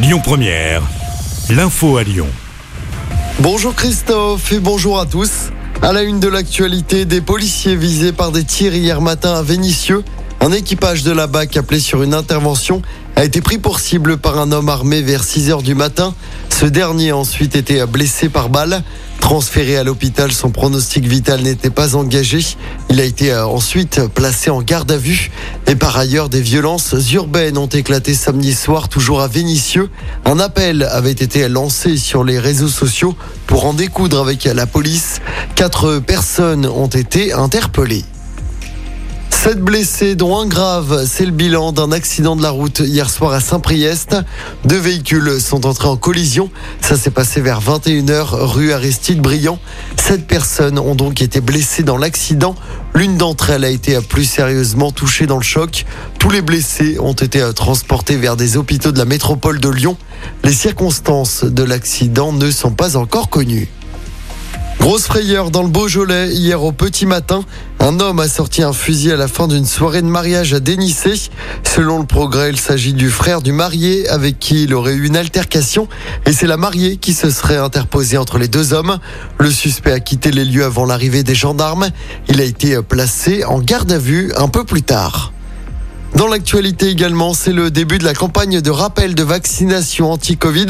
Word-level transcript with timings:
Lyon 0.00 0.20
Première, 0.22 0.82
l'info 1.50 1.96
à 1.96 2.04
Lyon. 2.04 2.28
Bonjour 3.40 3.74
Christophe 3.74 4.52
et 4.52 4.60
bonjour 4.60 5.00
à 5.00 5.06
tous. 5.06 5.50
À 5.82 5.92
la 5.92 6.02
une 6.02 6.20
de 6.20 6.28
l'actualité, 6.28 7.04
des 7.04 7.20
policiers 7.20 7.74
visés 7.74 8.12
par 8.12 8.30
des 8.30 8.44
tirs 8.44 8.76
hier 8.76 9.00
matin 9.00 9.34
à 9.34 9.42
Vénissieux. 9.42 10.04
Un 10.40 10.52
équipage 10.52 11.02
de 11.02 11.10
la 11.10 11.26
BAC 11.26 11.56
appelé 11.56 11.80
sur 11.80 12.04
une 12.04 12.14
intervention 12.14 12.80
a 13.16 13.24
été 13.24 13.40
pris 13.40 13.58
pour 13.58 13.80
cible 13.80 14.18
par 14.18 14.38
un 14.38 14.52
homme 14.52 14.68
armé 14.68 15.02
vers 15.02 15.24
6 15.24 15.50
heures 15.50 15.62
du 15.62 15.74
matin. 15.74 16.14
Ce 16.48 16.66
dernier 16.66 17.10
a 17.10 17.16
ensuite 17.16 17.56
été 17.56 17.84
blessé 17.86 18.28
par 18.28 18.50
balle. 18.50 18.84
Transféré 19.20 19.76
à 19.76 19.84
l'hôpital, 19.84 20.32
son 20.32 20.50
pronostic 20.50 21.04
vital 21.04 21.42
n'était 21.42 21.70
pas 21.70 21.96
engagé. 21.96 22.38
Il 22.88 23.00
a 23.00 23.04
été 23.04 23.32
euh, 23.32 23.46
ensuite 23.46 24.00
placé 24.14 24.50
en 24.50 24.62
garde 24.62 24.90
à 24.90 24.96
vue. 24.96 25.30
Et 25.66 25.76
par 25.76 25.96
ailleurs, 25.98 26.28
des 26.28 26.40
violences 26.40 26.94
urbaines 27.12 27.58
ont 27.58 27.66
éclaté 27.66 28.14
samedi 28.14 28.54
soir, 28.54 28.88
toujours 28.88 29.20
à 29.20 29.28
Vénissieux. 29.28 29.90
Un 30.24 30.38
appel 30.38 30.82
avait 30.82 31.10
été 31.10 31.48
lancé 31.48 31.96
sur 31.96 32.24
les 32.24 32.38
réseaux 32.38 32.68
sociaux 32.68 33.14
pour 33.46 33.66
en 33.66 33.74
découdre 33.74 34.20
avec 34.20 34.44
la 34.44 34.66
police. 34.66 35.20
Quatre 35.54 35.98
personnes 35.98 36.66
ont 36.66 36.86
été 36.86 37.32
interpellées. 37.32 38.04
Sept 39.40 39.60
blessés, 39.60 40.16
dont 40.16 40.36
un 40.36 40.46
grave. 40.46 41.06
C'est 41.08 41.24
le 41.24 41.30
bilan 41.30 41.70
d'un 41.70 41.92
accident 41.92 42.34
de 42.34 42.42
la 42.42 42.50
route 42.50 42.80
hier 42.80 43.08
soir 43.08 43.32
à 43.32 43.40
Saint-Priest. 43.40 44.16
Deux 44.64 44.78
véhicules 44.78 45.40
sont 45.40 45.64
entrés 45.64 45.86
en 45.86 45.96
collision. 45.96 46.50
Ça 46.80 46.96
s'est 46.96 47.12
passé 47.12 47.40
vers 47.40 47.60
21h, 47.60 48.30
rue 48.32 48.72
Aristide 48.72 49.20
Briand. 49.20 49.60
Sept 49.96 50.26
personnes 50.26 50.76
ont 50.80 50.96
donc 50.96 51.22
été 51.22 51.40
blessées 51.40 51.84
dans 51.84 51.98
l'accident. 51.98 52.56
L'une 52.96 53.16
d'entre 53.16 53.50
elles 53.50 53.64
a 53.64 53.70
été 53.70 53.96
plus 54.00 54.24
sérieusement 54.24 54.90
touchée 54.90 55.26
dans 55.26 55.38
le 55.38 55.44
choc. 55.44 55.86
Tous 56.18 56.30
les 56.30 56.42
blessés 56.42 56.98
ont 56.98 57.12
été 57.12 57.48
transportés 57.54 58.16
vers 58.16 58.36
des 58.36 58.56
hôpitaux 58.56 58.90
de 58.90 58.98
la 58.98 59.04
métropole 59.04 59.60
de 59.60 59.68
Lyon. 59.68 59.96
Les 60.42 60.52
circonstances 60.52 61.44
de 61.44 61.62
l'accident 61.62 62.32
ne 62.32 62.50
sont 62.50 62.72
pas 62.72 62.96
encore 62.96 63.30
connues. 63.30 63.68
Grosse 64.80 65.06
frayeur 65.06 65.50
dans 65.50 65.62
le 65.62 65.68
Beaujolais 65.68 66.32
hier 66.32 66.62
au 66.62 66.72
petit 66.72 67.04
matin. 67.04 67.44
Un 67.80 68.00
homme 68.00 68.18
a 68.18 68.28
sorti 68.28 68.62
un 68.62 68.72
fusil 68.72 69.12
à 69.12 69.16
la 69.16 69.28
fin 69.28 69.46
d'une 69.46 69.64
soirée 69.64 70.02
de 70.02 70.06
mariage 70.08 70.52
à 70.52 70.60
Dénissé. 70.60 71.14
Selon 71.62 72.00
le 72.00 72.06
progrès, 72.06 72.50
il 72.50 72.58
s'agit 72.58 72.92
du 72.92 73.08
frère 73.08 73.40
du 73.40 73.52
marié 73.52 74.08
avec 74.08 74.38
qui 74.40 74.64
il 74.64 74.74
aurait 74.74 74.94
eu 74.94 75.06
une 75.06 75.16
altercation 75.16 75.88
et 76.26 76.32
c'est 76.32 76.48
la 76.48 76.56
mariée 76.56 76.96
qui 76.96 77.14
se 77.14 77.30
serait 77.30 77.56
interposée 77.56 78.18
entre 78.18 78.38
les 78.38 78.48
deux 78.48 78.72
hommes. 78.72 78.98
Le 79.38 79.50
suspect 79.50 79.92
a 79.92 80.00
quitté 80.00 80.32
les 80.32 80.44
lieux 80.44 80.64
avant 80.64 80.86
l'arrivée 80.86 81.22
des 81.22 81.36
gendarmes. 81.36 81.88
Il 82.28 82.40
a 82.40 82.44
été 82.44 82.82
placé 82.82 83.44
en 83.44 83.60
garde 83.60 83.92
à 83.92 83.98
vue 83.98 84.32
un 84.36 84.48
peu 84.48 84.64
plus 84.64 84.82
tard. 84.82 85.32
Dans 86.18 86.26
l'actualité 86.26 86.88
également, 86.88 87.32
c'est 87.32 87.52
le 87.52 87.70
début 87.70 87.98
de 87.98 88.04
la 88.04 88.12
campagne 88.12 88.60
de 88.60 88.70
rappel 88.72 89.14
de 89.14 89.22
vaccination 89.22 90.10
anti-Covid. 90.10 90.66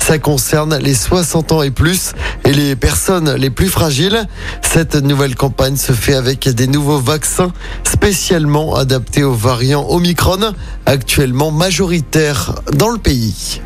Ça 0.00 0.18
concerne 0.18 0.76
les 0.76 0.92
60 0.92 1.52
ans 1.52 1.62
et 1.62 1.70
plus 1.70 2.14
et 2.44 2.52
les 2.52 2.74
personnes 2.74 3.32
les 3.34 3.50
plus 3.50 3.68
fragiles. 3.68 4.26
Cette 4.60 4.96
nouvelle 4.96 5.36
campagne 5.36 5.76
se 5.76 5.92
fait 5.92 6.14
avec 6.14 6.48
des 6.48 6.66
nouveaux 6.66 6.98
vaccins 6.98 7.52
spécialement 7.84 8.74
adaptés 8.74 9.22
aux 9.22 9.34
variants 9.34 9.86
Omicron, 9.88 10.52
actuellement 10.84 11.52
majoritaires 11.52 12.56
dans 12.72 12.88
le 12.88 12.98
pays. 12.98 13.60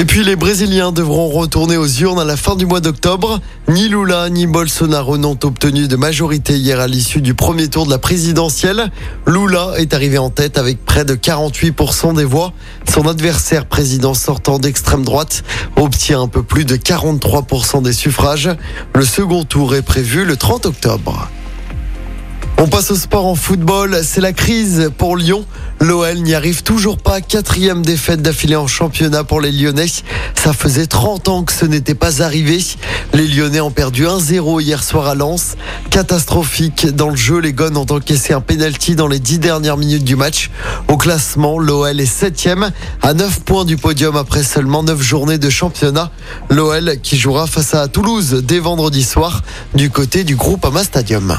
Et 0.00 0.04
puis 0.04 0.22
les 0.22 0.36
Brésiliens 0.36 0.92
devront 0.92 1.26
retourner 1.26 1.76
aux 1.76 1.88
urnes 1.88 2.20
à 2.20 2.24
la 2.24 2.36
fin 2.36 2.54
du 2.54 2.66
mois 2.66 2.78
d'octobre. 2.78 3.40
Ni 3.66 3.88
Lula 3.88 4.30
ni 4.30 4.46
Bolsonaro 4.46 5.18
n'ont 5.18 5.36
obtenu 5.42 5.88
de 5.88 5.96
majorité 5.96 6.56
hier 6.56 6.78
à 6.78 6.86
l'issue 6.86 7.20
du 7.20 7.34
premier 7.34 7.66
tour 7.66 7.84
de 7.84 7.90
la 7.90 7.98
présidentielle. 7.98 8.92
Lula 9.26 9.72
est 9.76 9.92
arrivé 9.94 10.16
en 10.16 10.30
tête 10.30 10.56
avec 10.56 10.84
près 10.84 11.04
de 11.04 11.16
48% 11.16 12.14
des 12.14 12.24
voix. 12.24 12.52
Son 12.88 13.08
adversaire 13.08 13.66
président 13.66 14.14
sortant 14.14 14.60
d'extrême 14.60 15.02
droite 15.02 15.42
obtient 15.74 16.22
un 16.22 16.28
peu 16.28 16.44
plus 16.44 16.64
de 16.64 16.76
43% 16.76 17.82
des 17.82 17.92
suffrages. 17.92 18.50
Le 18.94 19.04
second 19.04 19.42
tour 19.42 19.74
est 19.74 19.82
prévu 19.82 20.24
le 20.24 20.36
30 20.36 20.66
octobre. 20.66 21.28
On 22.60 22.66
passe 22.66 22.90
au 22.90 22.96
sport 22.96 23.24
en 23.24 23.36
football. 23.36 24.00
C'est 24.02 24.20
la 24.20 24.32
crise 24.32 24.90
pour 24.98 25.16
Lyon. 25.16 25.44
L'OL 25.80 26.16
n'y 26.16 26.34
arrive 26.34 26.64
toujours 26.64 26.98
pas. 26.98 27.20
Quatrième 27.20 27.82
défaite 27.86 28.20
d'affilée 28.20 28.56
en 28.56 28.66
championnat 28.66 29.22
pour 29.22 29.40
les 29.40 29.52
Lyonnais. 29.52 29.86
Ça 30.34 30.52
faisait 30.52 30.88
30 30.88 31.28
ans 31.28 31.44
que 31.44 31.52
ce 31.52 31.64
n'était 31.66 31.94
pas 31.94 32.20
arrivé. 32.20 32.58
Les 33.14 33.28
Lyonnais 33.28 33.60
ont 33.60 33.70
perdu 33.70 34.06
1-0 34.06 34.60
hier 34.60 34.82
soir 34.82 35.06
à 35.06 35.14
Lens. 35.14 35.54
Catastrophique 35.90 36.88
dans 36.88 37.10
le 37.10 37.16
jeu. 37.16 37.38
Les 37.38 37.52
Gones 37.52 37.76
ont 37.76 37.86
encaissé 37.88 38.32
un 38.32 38.40
penalty 38.40 38.96
dans 38.96 39.06
les 39.06 39.20
10 39.20 39.38
dernières 39.38 39.76
minutes 39.76 40.04
du 40.04 40.16
match. 40.16 40.50
Au 40.88 40.96
classement, 40.96 41.60
l'OL 41.60 42.00
est 42.00 42.06
septième 42.06 42.72
à 43.02 43.14
9 43.14 43.44
points 43.44 43.66
du 43.66 43.76
podium 43.76 44.16
après 44.16 44.42
seulement 44.42 44.82
9 44.82 45.00
journées 45.00 45.38
de 45.38 45.48
championnat. 45.48 46.10
L'OL 46.50 46.96
qui 47.04 47.18
jouera 47.18 47.46
face 47.46 47.74
à 47.74 47.86
Toulouse 47.86 48.42
dès 48.44 48.58
vendredi 48.58 49.04
soir 49.04 49.42
du 49.74 49.90
côté 49.90 50.24
du 50.24 50.34
groupe 50.34 50.64
Ama 50.64 50.82
Stadium. 50.82 51.38